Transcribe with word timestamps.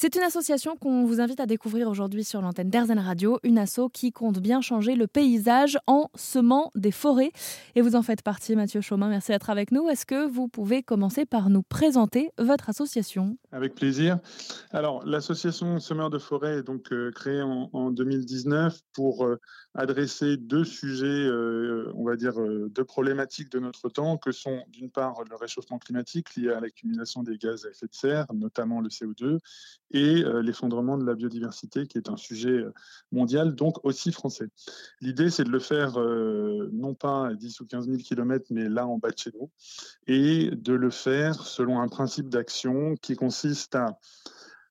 C'est 0.00 0.14
une 0.14 0.22
association 0.22 0.76
qu'on 0.76 1.04
vous 1.04 1.20
invite 1.20 1.40
à 1.40 1.46
découvrir 1.46 1.88
aujourd'hui 1.88 2.22
sur 2.22 2.40
l'antenne 2.40 2.70
d'Airzen 2.70 3.00
Radio, 3.00 3.40
une 3.42 3.58
asso 3.58 3.90
qui 3.92 4.12
compte 4.12 4.38
bien 4.38 4.60
changer 4.60 4.94
le 4.94 5.08
paysage 5.08 5.76
en 5.88 6.08
semant 6.14 6.70
des 6.76 6.92
forêts. 6.92 7.32
Et 7.74 7.80
vous 7.80 7.96
en 7.96 8.02
faites 8.02 8.22
partie, 8.22 8.54
Mathieu 8.54 8.80
Chaumin. 8.80 9.08
Merci 9.08 9.32
d'être 9.32 9.50
avec 9.50 9.72
nous. 9.72 9.88
Est-ce 9.88 10.06
que 10.06 10.28
vous 10.28 10.46
pouvez 10.46 10.84
commencer 10.84 11.26
par 11.26 11.50
nous 11.50 11.64
présenter 11.64 12.30
votre 12.38 12.68
association? 12.68 13.36
Avec 13.50 13.74
plaisir. 13.74 14.20
Alors, 14.70 15.04
l'association 15.04 15.80
Semeurs 15.80 16.10
de 16.10 16.18
forêt 16.18 16.58
est 16.58 16.62
donc 16.62 16.92
euh, 16.92 17.10
créée 17.10 17.42
en, 17.42 17.90
2019 17.90 18.78
pour 18.92 19.24
euh, 19.24 19.40
adresser 19.74 20.36
deux 20.36 20.64
sujets, 20.64 21.06
euh, 21.06 21.90
on 21.96 22.04
va 22.04 22.14
dire, 22.14 22.34
deux 22.70 22.84
problématiques 22.84 23.50
de 23.50 23.58
notre 23.58 23.88
temps, 23.88 24.16
que 24.16 24.30
sont 24.30 24.62
d'une 24.68 24.92
part 24.92 25.24
le 25.28 25.34
réchauffement 25.34 25.80
climatique 25.80 26.36
lié 26.36 26.50
à 26.50 26.60
l'accumulation 26.60 27.24
des 27.24 27.36
gaz 27.36 27.66
à 27.66 27.70
effet 27.70 27.86
de 27.86 27.94
serre, 27.94 28.26
notamment 28.32 28.80
le 28.80 28.90
CO2, 28.90 29.38
et 29.90 30.22
euh, 30.24 30.42
l'effondrement 30.42 30.98
de 30.98 31.04
la 31.04 31.14
biodiversité, 31.14 31.86
qui 31.86 31.98
est 31.98 32.08
un 32.08 32.16
sujet 32.16 32.50
euh, 32.50 32.72
mondial, 33.12 33.54
donc 33.54 33.84
aussi 33.84 34.12
français. 34.12 34.48
L'idée, 35.00 35.30
c'est 35.30 35.44
de 35.44 35.50
le 35.50 35.58
faire 35.58 35.98
euh, 35.98 36.68
non 36.72 36.94
pas 36.94 37.28
à 37.28 37.34
10 37.34 37.60
ou 37.60 37.66
15 37.66 37.86
000 37.86 37.98
km, 37.98 38.46
mais 38.50 38.68
là 38.68 38.86
en 38.86 38.98
bas 38.98 39.10
de 39.10 39.18
chez 39.18 39.30
nous, 39.38 39.50
et 40.06 40.50
de 40.50 40.72
le 40.72 40.90
faire 40.90 41.34
selon 41.34 41.80
un 41.80 41.88
principe 41.88 42.28
d'action 42.28 42.96
qui 42.96 43.16
consiste 43.16 43.74
à 43.74 43.98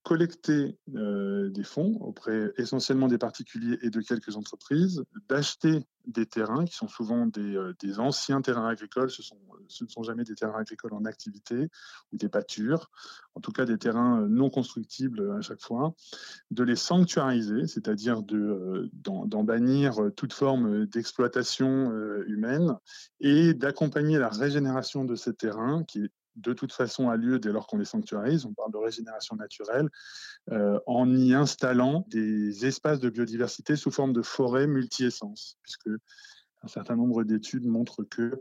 collecter 0.07 0.77
des 0.87 1.63
fonds 1.65 1.97
auprès 1.99 2.53
essentiellement 2.55 3.09
des 3.09 3.17
particuliers 3.17 3.77
et 3.81 3.89
de 3.89 3.99
quelques 3.99 4.37
entreprises, 4.37 5.03
d'acheter 5.27 5.83
des 6.05 6.25
terrains 6.25 6.63
qui 6.63 6.77
sont 6.77 6.87
souvent 6.87 7.25
des, 7.25 7.59
des 7.81 7.99
anciens 7.99 8.41
terrains 8.41 8.69
agricoles, 8.69 9.11
ce, 9.11 9.21
sont, 9.21 9.35
ce, 9.67 9.83
ne 9.83 9.89
sont 9.89 10.03
jamais 10.03 10.23
des 10.23 10.35
terrains 10.35 10.61
agricoles 10.61 10.93
en 10.93 11.03
activité 11.03 11.67
ou 12.13 12.17
des 12.17 12.29
pâtures, 12.29 12.89
en 13.35 13.41
tout 13.41 13.51
cas 13.51 13.65
des 13.65 13.77
terrains 13.77 14.25
non 14.29 14.49
constructibles 14.49 15.29
à 15.37 15.41
chaque 15.41 15.59
fois, 15.59 15.93
de 16.51 16.63
les 16.63 16.77
sanctuariser, 16.77 17.67
c'est-à-dire 17.67 18.21
d'en 18.23 19.43
bannir 19.43 19.99
toute 20.15 20.31
forme 20.31 20.85
d'exploitation 20.85 21.91
humaine 22.27 22.77
et 23.19 23.53
d'accompagner 23.53 24.19
la 24.19 24.29
régénération 24.29 25.03
de 25.03 25.15
ces 25.15 25.33
terrains 25.33 25.83
qui 25.83 26.05
est 26.05 26.11
de 26.37 26.53
toute 26.53 26.71
façon 26.71 27.09
a 27.09 27.17
lieu 27.17 27.39
dès 27.39 27.51
lors 27.51 27.67
qu'on 27.67 27.77
les 27.77 27.85
sanctuarise, 27.85 28.45
on 28.45 28.53
parle 28.53 28.71
de 28.71 28.77
régénération 28.77 29.35
naturelle, 29.35 29.89
euh, 30.51 30.79
en 30.85 31.13
y 31.15 31.33
installant 31.33 32.05
des 32.09 32.65
espaces 32.65 32.99
de 32.99 33.09
biodiversité 33.09 33.75
sous 33.75 33.91
forme 33.91 34.13
de 34.13 34.21
forêts 34.21 34.67
multi-essences, 34.67 35.57
puisque 35.63 35.89
un 36.63 36.67
certain 36.67 36.95
nombre 36.95 37.23
d'études 37.23 37.65
montrent 37.65 38.03
que 38.03 38.39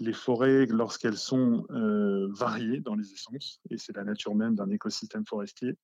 les 0.00 0.12
forêts, 0.12 0.66
lorsqu'elles 0.66 1.16
sont 1.16 1.66
euh, 1.70 2.28
variées 2.30 2.80
dans 2.80 2.94
les 2.94 3.12
essences, 3.12 3.60
et 3.70 3.78
c'est 3.78 3.96
la 3.96 4.04
nature 4.04 4.34
même 4.34 4.54
d'un 4.54 4.70
écosystème 4.70 5.26
forestier, 5.26 5.76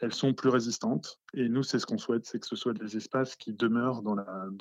elles 0.00 0.12
sont 0.12 0.34
plus 0.34 0.48
résistantes. 0.48 1.20
Et 1.34 1.48
nous, 1.48 1.62
c'est 1.62 1.78
ce 1.78 1.86
qu'on 1.86 1.98
souhaite, 1.98 2.26
c'est 2.26 2.40
que 2.40 2.46
ce 2.46 2.56
soit 2.56 2.74
des 2.74 2.96
espaces 2.96 3.36
qui 3.36 3.52
demeurent 3.52 4.02
dans, 4.02 4.14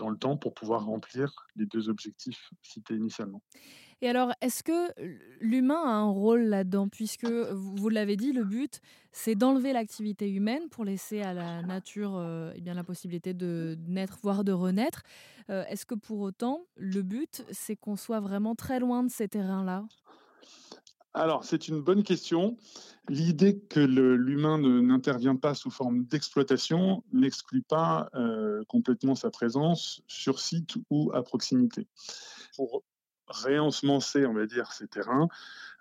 le 0.09 0.17
temps 0.17 0.37
pour 0.37 0.53
pouvoir 0.53 0.85
remplir 0.85 1.47
les 1.55 1.65
deux 1.65 1.89
objectifs 1.89 2.51
cités 2.61 2.95
initialement. 2.95 3.41
Et 4.03 4.09
alors, 4.09 4.33
est-ce 4.41 4.63
que 4.63 4.91
l'humain 5.39 5.79
a 5.85 5.91
un 5.91 6.09
rôle 6.09 6.41
là-dedans? 6.41 6.87
Puisque, 6.89 7.29
vous 7.29 7.89
l'avez 7.89 8.15
dit, 8.15 8.31
le 8.31 8.43
but, 8.43 8.81
c'est 9.11 9.35
d'enlever 9.35 9.73
l'activité 9.73 10.27
humaine 10.27 10.69
pour 10.69 10.85
laisser 10.85 11.21
à 11.21 11.33
la 11.33 11.61
nature 11.61 12.15
euh, 12.15 12.51
eh 12.55 12.61
bien, 12.61 12.73
la 12.73 12.83
possibilité 12.83 13.35
de 13.35 13.77
naître, 13.87 14.17
voire 14.23 14.43
de 14.43 14.51
renaître. 14.51 15.03
Euh, 15.51 15.63
est-ce 15.69 15.85
que 15.85 15.93
pour 15.93 16.19
autant, 16.21 16.65
le 16.75 17.03
but, 17.03 17.45
c'est 17.51 17.75
qu'on 17.75 17.95
soit 17.95 18.19
vraiment 18.19 18.55
très 18.55 18.79
loin 18.79 19.03
de 19.03 19.11
ces 19.11 19.27
terrains-là? 19.27 19.85
Alors, 21.13 21.43
c'est 21.43 21.67
une 21.67 21.81
bonne 21.81 22.01
question. 22.01 22.57
L'idée 23.07 23.59
que 23.59 23.81
l'humain 23.81 24.57
n'intervient 24.57 25.35
pas 25.35 25.53
sous 25.53 25.69
forme 25.69 26.05
d'exploitation 26.05 27.03
n'exclut 27.13 27.61
pas 27.61 28.09
euh, 28.15 28.63
complètement 28.67 29.13
sa 29.13 29.29
présence 29.29 30.01
sur 30.07 30.39
site 30.39 30.75
ou 30.89 31.11
à 31.13 31.21
proximité. 31.21 31.85
Pour 32.55 32.83
réensemencer, 33.31 34.25
on 34.25 34.33
va 34.33 34.45
ces 34.71 34.87
terrains, 34.87 35.27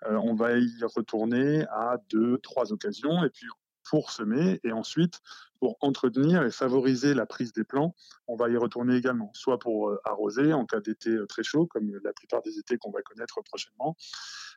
euh, 0.07 0.15
on 0.15 0.33
va 0.33 0.57
y 0.57 0.83
retourner 0.95 1.65
à 1.69 1.97
deux, 2.09 2.37
trois 2.39 2.71
occasions, 2.73 3.23
et 3.23 3.29
puis 3.29 3.47
pour 3.89 4.11
semer, 4.11 4.59
et 4.63 4.71
ensuite 4.71 5.19
pour 5.59 5.77
entretenir 5.81 6.43
et 6.43 6.51
favoriser 6.51 7.13
la 7.13 7.25
prise 7.25 7.53
des 7.53 7.63
plants, 7.63 7.95
on 8.27 8.35
va 8.35 8.49
y 8.49 8.57
retourner 8.57 8.95
également, 8.95 9.31
soit 9.33 9.59
pour 9.59 9.89
euh, 9.89 9.99
arroser 10.05 10.53
en 10.53 10.65
cas 10.65 10.79
d'été 10.79 11.09
euh, 11.09 11.27
très 11.27 11.43
chaud, 11.43 11.67
comme 11.67 11.91
la 12.03 12.13
plupart 12.13 12.41
des 12.41 12.57
étés 12.57 12.77
qu'on 12.77 12.91
va 12.91 13.01
connaître 13.01 13.41
prochainement, 13.41 13.95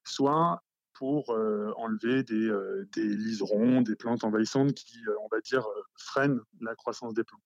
soit 0.05 0.63
pour 0.97 1.31
enlever 1.77 2.23
des, 2.23 2.57
des, 2.93 3.17
liserons, 3.17 3.83
des 3.83 3.97
plantes 3.97 4.23
envahissantes 4.23 4.75
qui, 4.75 5.01
on 5.21 5.27
va 5.27 5.41
dire, 5.41 5.67
freinent 5.97 6.41
la 6.61 6.77
croissance 6.77 7.15
des 7.15 7.25
plants. 7.25 7.43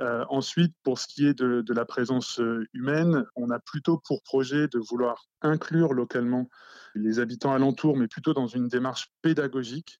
Euh, 0.00 0.24
ensuite, 0.28 0.74
pour 0.84 0.98
ce 0.98 1.08
qui 1.08 1.26
est 1.26 1.34
de, 1.34 1.72
la 1.72 1.84
présence 1.84 2.38
euh, 2.38 2.64
humaine, 2.72 3.24
on 3.34 3.50
a 3.50 3.58
plutôt 3.58 3.98
pour 3.98 4.22
projet 4.22 4.68
de 4.68 4.78
vouloir 4.78 5.26
inclure 5.42 5.92
localement 5.92 6.48
les 6.94 7.18
habitants 7.18 7.52
alentours, 7.52 7.96
mais 7.96 8.06
plutôt 8.06 8.32
dans 8.32 8.46
une 8.46 8.68
démarche 8.68 9.12
pédagogique 9.22 9.98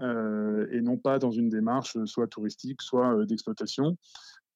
euh, 0.00 0.66
et 0.72 0.80
non 0.80 0.96
pas 0.96 1.18
dans 1.18 1.30
une 1.30 1.48
démarche 1.48 1.96
soit 2.04 2.26
touristique, 2.26 2.82
soit 2.82 3.24
d'exploitation, 3.26 3.96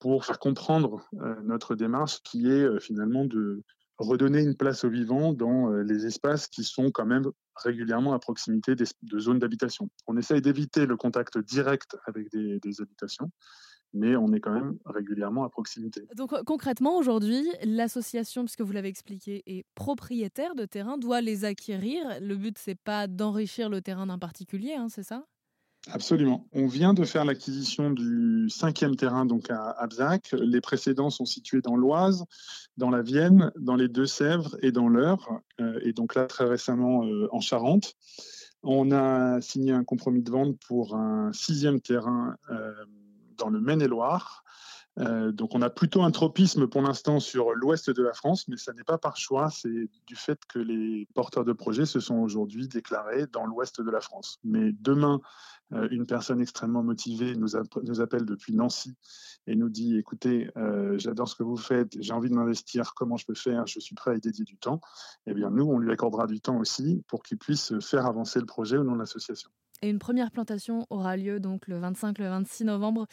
pour 0.01 0.25
faire 0.25 0.41
comprendre 0.41 1.09
notre 1.45 1.77
démarche 1.77 2.21
qui 2.25 2.51
est 2.51 2.81
finalement 2.81 3.25
de 3.25 3.63
redonner 3.99 4.43
une 4.43 4.57
place 4.57 4.83
aux 4.83 4.91
vivants 4.91 5.33
dans 5.33 5.71
les 5.71 6.07
espaces 6.07 6.49
qui 6.49 6.65
sont 6.65 6.91
quand 6.91 7.07
même 7.07 7.31
régulièrement 7.55 8.13
à 8.13 8.19
proximité 8.19 8.75
de 8.75 9.19
zones 9.21 9.39
d'habitation. 9.39 9.89
On 10.09 10.17
essaye 10.17 10.43
d'éviter 10.43 10.87
le 10.87 10.97
contact 10.97 11.39
direct 11.39 11.97
avec 12.09 12.33
des 12.33 12.81
habitations 12.81 13.31
mais 13.93 14.17
on 14.17 14.33
est 14.33 14.41
quand 14.41 14.53
même 14.53 14.79
régulièrement 14.87 15.45
à 15.45 15.51
proximité. 15.51 16.07
Donc 16.17 16.33
euh, 16.33 16.43
concrètement, 16.45 16.97
aujourd'hui, 16.97 17.45
l'association, 17.65 18.45
puisque 18.45 18.63
vous 18.63 18.73
l'avez 18.73 18.89
expliqué, 18.89 19.43
est 19.47 19.65
propriétaire 19.75 20.55
de 20.55 20.65
terrain, 20.65 20.99
doit 20.99 21.21
les 21.21 21.45
acquérir. 21.45 22.05
Le 22.21 22.37
but, 22.37 22.57
c'est 22.59 22.79
pas 22.79 23.07
d'enrichir 23.07 23.69
le 23.69 23.81
terrain 23.81 24.07
d'un 24.07 24.19
particulier, 24.19 24.75
hein, 24.75 24.89
c'est 24.89 25.03
ça? 25.03 25.27
Absolument. 25.89 26.47
On 26.53 26.69
vient 26.69 26.95
de 26.95 27.05
faire 27.05 27.25
l'acquisition 27.25 27.91
du 27.91 28.49
cinquième 28.49 28.95
terrain 28.95 29.27
donc 29.27 29.51
à 29.51 29.71
Abzac. 29.71 30.33
Les 30.39 30.61
précédents 30.61 31.11
sont 31.11 31.25
situés 31.25 31.61
dans 31.61 31.75
l'Oise, 31.75 32.25
dans 32.77 32.89
la 32.89 33.03
Vienne, 33.03 33.51
dans 33.59 33.75
les 33.75 33.89
Deux-Sèvres 33.89 34.57
et 34.63 34.71
dans 34.71 34.89
l'Eure. 34.89 35.41
Euh, 35.61 35.81
et 35.83 35.93
donc 35.93 36.15
là, 36.15 36.27
très 36.27 36.45
récemment, 36.45 37.05
euh, 37.05 37.27
en 37.33 37.41
Charente. 37.41 37.95
On 38.63 38.93
a 38.93 39.41
signé 39.41 39.73
un 39.73 39.83
compromis 39.83 40.23
de 40.23 40.31
vente 40.31 40.57
pour 40.69 40.95
un 40.95 41.33
sixième 41.33 41.81
terrain 41.81 42.37
dans 43.39 43.49
le 43.49 43.61
Maine-et-Loire. 43.61 44.43
Euh, 44.99 45.33
donc 45.33 45.55
on 45.55 45.63
a 45.63 45.71
plutôt 45.71 46.03
un 46.03 46.11
tropisme 46.11 46.67
pour 46.67 46.83
l'instant 46.83 47.19
sur 47.19 47.53
l'ouest 47.53 47.89
de 47.89 48.03
la 48.03 48.13
France, 48.13 48.47
mais 48.49 48.59
ça 48.59 48.75
n'est 48.75 48.85
pas 48.85 48.99
par 48.99 49.17
choix, 49.17 49.49
c'est 49.51 49.89
du 50.07 50.17
fait 50.17 50.39
que 50.47 50.59
les 50.59 51.09
porteurs 51.15 51.45
de 51.45 51.55
projets 51.55 51.87
se 51.87 51.99
sont 51.99 52.17
aujourd'hui 52.17 52.69
déclarés 52.69 53.27
dans 53.27 53.47
l'ouest 53.47 53.81
de 53.81 53.91
la 53.91 54.01
France. 54.01 54.39
Mais 54.45 54.73
demain, 54.73 55.23
euh, 55.73 55.89
une 55.91 56.05
personne 56.05 56.43
extrêmement 56.43 56.83
motivée 56.83 57.35
nous, 57.37 57.57
appelle 57.57 58.27
depuis 58.27 58.55
Nancy 58.55 58.95
et 59.47 59.57
nous 59.57 59.71
dit, 59.71 59.97
écoutez, 59.97 60.51
euh, 60.59 60.99
j'adore 60.99 61.29
ce 61.29 61.37
que 61.37 61.43
vous 61.43 61.57
faites, 61.57 61.97
j'ai 61.99 62.13
envie 62.13 62.29
de 62.29 62.35
m'investir, 62.35 62.93
comment 62.95 63.17
je 63.17 63.25
peux 63.25 63.35
faire, 63.35 63.67
je 63.67 63.81
suis 63.81 63.95
prêt 63.95 64.11
à 64.11 64.15
y 64.15 64.21
dédier 64.21 64.45
du 64.45 64.59
temps. 64.59 64.81
Eh 65.27 65.33
bien 65.33 65.51
nous, 65.51 65.65
on 65.65 65.79
lui 65.79 65.91
accordera 65.91 66.27
du 66.27 66.41
temps 66.43 66.59
aussi 66.59 67.03
pour 67.09 67.23
qu'il 67.23 67.39
puisse 67.39 67.79
faire 67.81 68.05
avancer 68.05 68.41
le 68.41 68.47
projet 68.47 68.77
au 68.77 68.85
nom 68.85 68.93
de 68.93 68.99
l'association. 68.99 69.51
Et 69.83 69.91
une 69.91 69.99
première 69.99 70.31
plantation 70.31 70.87
aura 70.91 71.17
lieu 71.17 71.41
donc 71.41 71.67
le 71.67 71.77
25, 71.79 72.19
le 72.19 72.29
26 72.29 72.65
novembre 72.65 73.07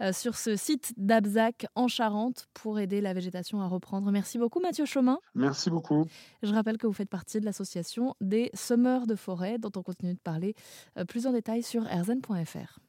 euh, 0.00 0.12
sur 0.12 0.36
ce 0.36 0.56
site 0.56 0.92
d'Abzac 0.96 1.66
en 1.76 1.86
Charente 1.86 2.48
pour 2.52 2.80
aider 2.80 3.00
la 3.00 3.12
végétation 3.12 3.60
à 3.60 3.68
reprendre. 3.68 4.10
Merci 4.10 4.36
beaucoup 4.36 4.58
Mathieu 4.58 4.86
Chaumin. 4.86 5.20
Merci 5.36 5.70
beaucoup. 5.70 6.04
Je 6.42 6.52
rappelle 6.52 6.78
que 6.78 6.88
vous 6.88 6.92
faites 6.92 7.08
partie 7.08 7.38
de 7.38 7.44
l'association 7.44 8.16
des 8.20 8.50
semeurs 8.54 9.06
de 9.06 9.14
forêt 9.14 9.58
dont 9.58 9.70
on 9.76 9.82
continue 9.82 10.14
de 10.14 10.18
parler 10.18 10.56
euh, 10.98 11.04
plus 11.04 11.28
en 11.28 11.32
détail 11.32 11.62
sur 11.62 11.86
erzen.fr. 11.86 12.80